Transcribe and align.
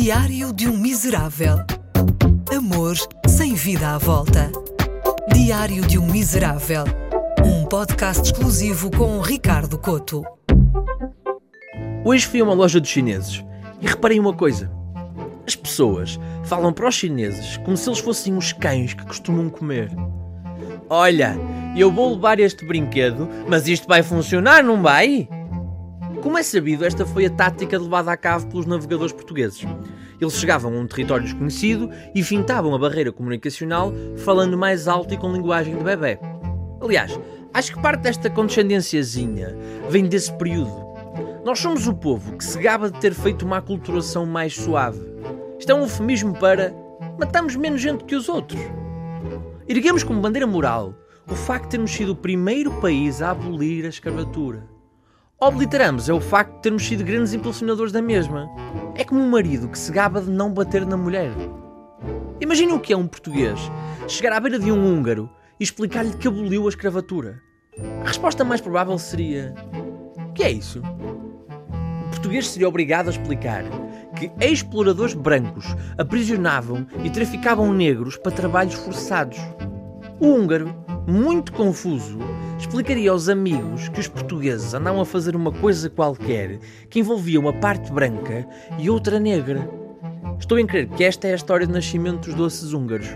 Diário 0.00 0.52
de 0.52 0.68
um 0.68 0.76
Miserável. 0.76 1.56
Amor 2.56 2.94
sem 3.26 3.54
vida 3.54 3.96
à 3.96 3.98
volta. 3.98 4.48
Diário 5.34 5.84
de 5.84 5.98
um 5.98 6.06
Miserável. 6.06 6.84
Um 7.44 7.66
podcast 7.66 8.22
exclusivo 8.22 8.92
com 8.92 9.20
Ricardo 9.20 9.76
Coto. 9.76 10.22
Hoje 12.04 12.24
fui 12.28 12.40
a 12.40 12.44
uma 12.44 12.54
loja 12.54 12.80
de 12.80 12.86
chineses 12.86 13.44
e 13.80 13.88
reparei 13.88 14.20
uma 14.20 14.32
coisa. 14.32 14.70
As 15.44 15.56
pessoas 15.56 16.16
falam 16.44 16.72
para 16.72 16.86
os 16.86 16.94
chineses 16.94 17.56
como 17.56 17.76
se 17.76 17.88
eles 17.88 17.98
fossem 17.98 18.36
os 18.36 18.52
cães 18.52 18.94
que 18.94 19.04
costumam 19.04 19.50
comer. 19.50 19.90
Olha, 20.88 21.34
eu 21.76 21.90
vou 21.90 22.14
levar 22.14 22.38
este 22.38 22.64
brinquedo, 22.64 23.28
mas 23.48 23.66
isto 23.66 23.88
vai 23.88 24.04
funcionar, 24.04 24.62
não 24.62 24.80
vai? 24.80 25.28
Como 26.28 26.36
é 26.36 26.42
sabido, 26.42 26.84
esta 26.84 27.06
foi 27.06 27.24
a 27.24 27.30
tática 27.30 27.78
levada 27.78 28.12
a 28.12 28.16
cabo 28.16 28.48
pelos 28.48 28.66
navegadores 28.66 29.14
portugueses. 29.14 29.62
Eles 30.20 30.34
chegavam 30.34 30.74
a 30.74 30.78
um 30.78 30.86
território 30.86 31.24
desconhecido 31.24 31.88
e 32.14 32.22
fintavam 32.22 32.74
a 32.74 32.78
barreira 32.78 33.10
comunicacional 33.10 33.94
falando 34.18 34.54
mais 34.54 34.86
alto 34.86 35.14
e 35.14 35.16
com 35.16 35.32
linguagem 35.32 35.74
de 35.74 35.82
bebê. 35.82 36.18
Aliás, 36.82 37.18
acho 37.54 37.72
que 37.72 37.80
parte 37.80 38.02
desta 38.02 38.28
condescendênciazinha 38.28 39.56
vem 39.88 40.04
desse 40.04 40.30
período. 40.34 40.70
Nós 41.46 41.60
somos 41.60 41.86
o 41.88 41.94
povo 41.94 42.36
que 42.36 42.44
se 42.44 42.58
gaba 42.58 42.90
de 42.90 43.00
ter 43.00 43.14
feito 43.14 43.46
uma 43.46 43.56
aculturação 43.56 44.26
mais 44.26 44.54
suave. 44.54 45.00
Isto 45.58 45.72
é 45.72 45.74
um 45.74 45.80
eufemismo 45.80 46.38
para 46.38 46.74
matamos 47.18 47.56
menos 47.56 47.80
gente 47.80 48.04
que 48.04 48.14
os 48.14 48.28
outros. 48.28 48.60
Erguemos 49.66 50.04
como 50.04 50.20
bandeira 50.20 50.46
moral 50.46 50.94
o 51.26 51.34
facto 51.34 51.64
de 51.64 51.70
termos 51.70 51.90
sido 51.90 52.12
o 52.12 52.16
primeiro 52.16 52.70
país 52.82 53.22
a 53.22 53.30
abolir 53.30 53.86
a 53.86 53.88
escravatura. 53.88 54.76
Obliteramos 55.40 56.08
é 56.08 56.12
o 56.12 56.20
facto 56.20 56.56
de 56.56 56.62
termos 56.62 56.84
sido 56.84 57.04
grandes 57.04 57.32
impulsionadores 57.32 57.92
da 57.92 58.02
mesma. 58.02 58.50
É 58.96 59.04
como 59.04 59.20
um 59.20 59.30
marido 59.30 59.68
que 59.68 59.78
se 59.78 59.92
gaba 59.92 60.20
de 60.20 60.28
não 60.28 60.52
bater 60.52 60.84
na 60.84 60.96
mulher. 60.96 61.30
Imagine 62.40 62.72
o 62.72 62.80
que 62.80 62.92
é 62.92 62.96
um 62.96 63.06
português 63.06 63.56
chegar 64.08 64.32
à 64.32 64.40
beira 64.40 64.58
de 64.58 64.72
um 64.72 64.84
húngaro 64.84 65.30
e 65.60 65.62
explicar-lhe 65.62 66.16
que 66.16 66.26
aboliu 66.26 66.66
a 66.66 66.68
escravatura. 66.68 67.40
A 68.02 68.08
resposta 68.08 68.44
mais 68.44 68.60
provável 68.60 68.98
seria: 68.98 69.54
O 70.28 70.32
que 70.32 70.42
é 70.42 70.50
isso? 70.50 70.80
O 70.80 72.10
português 72.10 72.48
seria 72.48 72.68
obrigado 72.68 73.06
a 73.06 73.12
explicar 73.12 73.62
que 74.16 74.32
exploradores 74.44 75.14
brancos 75.14 75.66
aprisionavam 75.96 76.84
e 77.04 77.10
traficavam 77.10 77.72
negros 77.72 78.16
para 78.16 78.32
trabalhos 78.32 78.74
forçados. 78.74 79.38
O 80.18 80.34
húngaro, 80.34 80.74
muito 81.06 81.52
confuso, 81.52 82.18
explicaria 82.58 83.10
aos 83.10 83.28
amigos 83.28 83.88
que 83.88 84.00
os 84.00 84.08
portugueses 84.08 84.74
andavam 84.74 85.00
a 85.00 85.06
fazer 85.06 85.36
uma 85.36 85.52
coisa 85.52 85.88
qualquer 85.88 86.58
que 86.90 87.00
envolvia 87.00 87.38
uma 87.38 87.52
parte 87.52 87.92
branca 87.92 88.46
e 88.78 88.90
outra 88.90 89.20
negra. 89.20 89.68
Estou 90.38 90.58
em 90.58 90.66
crer 90.66 90.88
que 90.88 91.04
esta 91.04 91.28
é 91.28 91.32
a 91.32 91.36
história 91.36 91.66
do 91.66 91.72
nascimento 91.72 92.26
dos 92.26 92.34
doces 92.34 92.72
húngaros. 92.72 93.08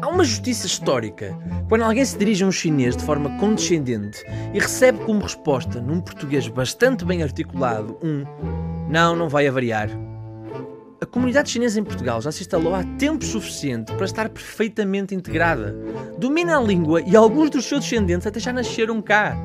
Há 0.00 0.08
uma 0.08 0.24
justiça 0.24 0.66
histórica 0.66 1.36
quando 1.68 1.82
alguém 1.82 2.04
se 2.04 2.16
dirige 2.16 2.44
a 2.44 2.46
um 2.46 2.52
chinês 2.52 2.96
de 2.96 3.02
forma 3.02 3.36
condescendente 3.38 4.24
e 4.54 4.58
recebe 4.58 4.98
como 5.04 5.20
resposta, 5.20 5.80
num 5.80 6.00
português 6.00 6.48
bastante 6.48 7.04
bem 7.04 7.22
articulado, 7.22 7.98
um 8.02 8.24
não, 8.88 9.14
não 9.14 9.28
vai 9.28 9.46
avariar. 9.46 9.90
A 11.00 11.06
comunidade 11.06 11.50
chinesa 11.50 11.78
em 11.78 11.84
Portugal 11.84 12.20
já 12.20 12.32
se 12.32 12.42
instalou 12.42 12.74
há 12.74 12.82
tempo 12.98 13.24
suficiente 13.24 13.92
para 13.92 14.04
estar 14.04 14.28
perfeitamente 14.28 15.14
integrada. 15.14 15.76
Domina 16.18 16.58
a 16.58 16.60
língua 16.60 17.00
e 17.00 17.14
alguns 17.14 17.50
dos 17.50 17.66
seus 17.66 17.82
descendentes 17.82 18.26
até 18.26 18.40
já 18.40 18.52
nasceram 18.52 19.00
cá. 19.00 19.36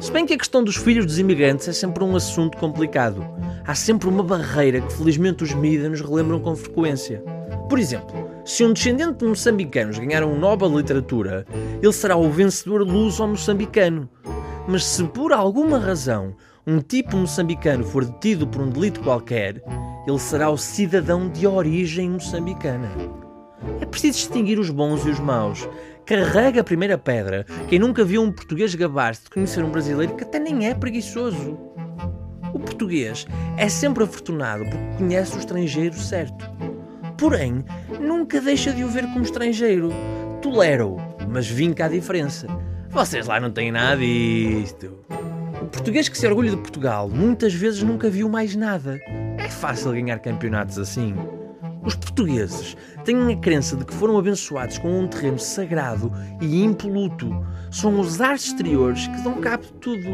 Se 0.00 0.10
bem 0.10 0.24
que 0.24 0.32
a 0.32 0.38
questão 0.38 0.64
dos 0.64 0.76
filhos 0.76 1.04
dos 1.04 1.18
imigrantes 1.18 1.68
é 1.68 1.74
sempre 1.74 2.02
um 2.02 2.16
assunto 2.16 2.56
complicado. 2.56 3.22
Há 3.66 3.74
sempre 3.74 4.08
uma 4.08 4.22
barreira 4.22 4.80
que 4.80 4.94
felizmente 4.94 5.44
os 5.44 5.52
mídias 5.52 5.90
nos 5.90 6.00
relembram 6.00 6.40
com 6.40 6.56
frequência. 6.56 7.22
Por 7.68 7.78
exemplo, 7.78 8.26
se 8.42 8.64
um 8.64 8.72
descendente 8.72 9.18
de 9.18 9.26
moçambicanos 9.26 9.98
ganhar 9.98 10.24
um 10.24 10.38
Nobel 10.38 10.70
de 10.70 10.76
Literatura, 10.76 11.44
ele 11.82 11.92
será 11.92 12.16
o 12.16 12.30
vencedor 12.30 12.80
luso-moçambicano. 12.80 14.08
Mas 14.66 14.86
se 14.86 15.04
por 15.04 15.34
alguma 15.34 15.78
razão 15.78 16.34
um 16.66 16.80
tipo 16.80 17.16
moçambicano 17.16 17.84
for 17.84 18.04
detido 18.04 18.46
por 18.46 18.62
um 18.62 18.70
delito 18.70 19.00
qualquer, 19.00 19.62
ele 20.06 20.18
será 20.18 20.50
o 20.50 20.56
cidadão 20.56 21.28
de 21.28 21.46
origem 21.46 22.10
moçambicana. 22.10 22.90
É 23.80 23.86
preciso 23.86 24.18
distinguir 24.18 24.58
os 24.58 24.70
bons 24.70 25.04
e 25.04 25.10
os 25.10 25.20
maus. 25.20 25.68
Carrega 26.06 26.60
a 26.60 26.64
primeira 26.64 26.98
pedra 26.98 27.46
quem 27.68 27.78
nunca 27.78 28.04
viu 28.04 28.22
um 28.22 28.32
português 28.32 28.74
gabar-se 28.74 29.24
de 29.24 29.30
conhecer 29.30 29.64
um 29.64 29.70
brasileiro 29.70 30.14
que 30.14 30.24
até 30.24 30.38
nem 30.38 30.68
é 30.68 30.74
preguiçoso. 30.74 31.58
O 32.52 32.58
português 32.58 33.26
é 33.56 33.68
sempre 33.68 34.04
afortunado 34.04 34.64
porque 34.64 34.98
conhece 34.98 35.36
o 35.36 35.38
estrangeiro 35.38 35.98
certo. 35.98 36.50
Porém, 37.16 37.64
nunca 38.00 38.40
deixa 38.40 38.72
de 38.72 38.84
o 38.84 38.88
ver 38.88 39.04
como 39.04 39.22
estrangeiro. 39.22 39.90
Tolera-o, 40.40 40.96
mas 41.28 41.46
vinca 41.46 41.86
a 41.86 41.88
diferença. 41.88 42.46
Vocês 42.90 43.26
lá 43.26 43.40
não 43.40 43.50
têm 43.50 43.72
nada 43.72 43.96
disto. 43.96 45.04
Português 45.74 46.08
que 46.08 46.16
se 46.16 46.24
orgulha 46.24 46.50
de 46.50 46.56
Portugal 46.56 47.10
muitas 47.10 47.52
vezes 47.52 47.82
nunca 47.82 48.08
viu 48.08 48.28
mais 48.28 48.54
nada. 48.54 49.00
É 49.36 49.48
fácil 49.48 49.90
ganhar 49.90 50.20
campeonatos 50.20 50.78
assim. 50.78 51.14
Os 51.82 51.96
portugueses 51.96 52.76
têm 53.04 53.32
a 53.32 53.36
crença 53.36 53.76
de 53.76 53.84
que 53.84 53.92
foram 53.92 54.16
abençoados 54.16 54.78
com 54.78 55.00
um 55.00 55.08
terreno 55.08 55.38
sagrado 55.38 56.12
e 56.40 56.62
impoluto. 56.62 57.28
São 57.72 57.98
os 57.98 58.20
ares 58.20 58.46
exteriores 58.46 59.08
que 59.08 59.20
dão 59.22 59.40
cabo 59.40 59.64
de 59.64 59.72
tudo. 59.72 60.08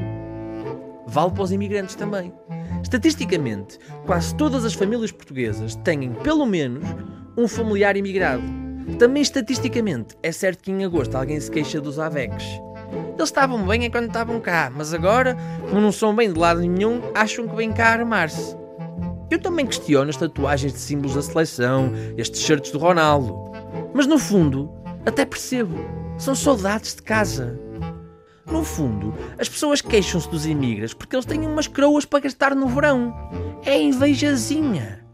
Vale 1.07 1.31
para 1.31 1.43
os 1.43 1.53
imigrantes 1.53 1.95
também. 1.95 2.33
Estatisticamente, 2.83 3.79
quase 4.07 4.35
todas 4.37 4.65
as 4.65 4.73
famílias 4.73 5.13
portuguesas 5.13 5.77
têm, 5.77 6.15
pelo 6.15 6.47
menos, 6.47 6.85
um 7.37 7.47
familiar 7.47 7.99
imigrado. 7.99 8.43
Também 8.99 9.23
estatisticamente, 9.23 10.17
é 10.23 10.33
certo 10.33 10.63
que 10.63 10.73
em 10.73 10.85
agosto 10.85 11.15
alguém 11.17 11.39
se 11.39 11.51
queixa 11.51 11.83
dos 11.83 11.99
AVECs. 11.99 12.47
Eles 13.21 13.29
estavam 13.29 13.67
bem 13.67 13.85
enquanto 13.85 14.07
estavam 14.07 14.41
cá, 14.41 14.73
mas 14.75 14.95
agora, 14.95 15.37
como 15.69 15.79
não 15.79 15.93
são 15.93 16.17
bem 16.17 16.33
de 16.33 16.39
lado 16.39 16.61
nenhum, 16.61 17.03
acham 17.15 17.47
que 17.47 17.55
vêm 17.55 17.71
cá 17.71 17.89
armar-se. 17.89 18.57
Eu 19.31 19.39
também 19.39 19.67
questiono 19.67 20.09
as 20.09 20.17
tatuagens 20.17 20.73
de 20.73 20.79
símbolos 20.79 21.15
da 21.15 21.21
seleção, 21.21 21.93
estes 22.17 22.41
shirts 22.41 22.73
do 22.73 22.79
Ronaldo. 22.79 23.53
Mas 23.93 24.07
no 24.07 24.19
fundo, 24.19 24.73
até 25.05 25.27
percebo. 25.27 25.79
São 26.17 26.35
saudades 26.35 26.95
de 26.95 27.03
casa. 27.03 27.61
No 28.47 28.65
fundo, 28.65 29.13
as 29.39 29.51
pessoas 29.51 29.83
queixam-se 29.83 30.31
dos 30.31 30.47
imigras 30.47 30.95
porque 30.95 31.15
eles 31.15 31.27
têm 31.27 31.47
umas 31.47 31.67
croas 31.67 32.07
para 32.07 32.21
gastar 32.21 32.55
no 32.55 32.69
verão. 32.69 33.15
É 33.67 33.79
invejazinha. 33.79 35.05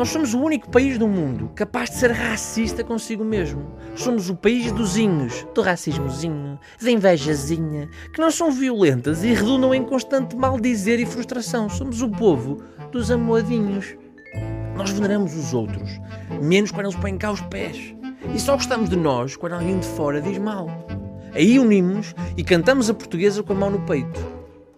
Nós 0.00 0.08
somos 0.08 0.32
o 0.32 0.40
único 0.40 0.70
país 0.70 0.96
do 0.96 1.06
mundo 1.06 1.50
capaz 1.54 1.90
de 1.90 1.96
ser 1.96 2.10
racista 2.10 2.82
consigo 2.82 3.22
mesmo. 3.22 3.74
Somos 3.94 4.30
o 4.30 4.34
país 4.34 4.72
dos 4.72 4.96
inhos, 4.96 5.46
do 5.54 5.60
racismozinho, 5.60 6.58
da 6.82 6.90
invejazinha, 6.90 7.86
que 8.10 8.18
não 8.18 8.30
são 8.30 8.50
violentas 8.50 9.22
e 9.22 9.34
redundam 9.34 9.74
em 9.74 9.84
constante 9.84 10.34
maldizer 10.34 10.98
e 11.00 11.04
frustração. 11.04 11.68
Somos 11.68 12.00
o 12.00 12.08
povo 12.08 12.62
dos 12.90 13.10
amoadinhos. 13.10 13.94
Nós 14.74 14.88
veneramos 14.90 15.36
os 15.36 15.52
outros, 15.52 15.90
menos 16.40 16.70
quando 16.70 16.86
eles 16.86 16.98
põem 16.98 17.18
cá 17.18 17.30
os 17.30 17.42
pés. 17.42 17.94
E 18.34 18.40
só 18.40 18.54
gostamos 18.54 18.88
de 18.88 18.96
nós 18.96 19.36
quando 19.36 19.52
alguém 19.52 19.80
de 19.80 19.86
fora 19.86 20.22
diz 20.22 20.38
mal. 20.38 20.66
Aí 21.34 21.58
unimos 21.58 22.14
e 22.38 22.42
cantamos 22.42 22.88
a 22.88 22.94
portuguesa 22.94 23.42
com 23.42 23.52
a 23.52 23.56
mão 23.56 23.70
no 23.70 23.82
peito. 23.82 24.26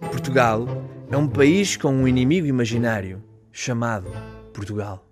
Portugal 0.00 0.66
é 1.08 1.16
um 1.16 1.28
país 1.28 1.76
com 1.76 1.94
um 1.94 2.08
inimigo 2.08 2.48
imaginário 2.48 3.22
chamado 3.52 4.10
Portugal. 4.52 5.11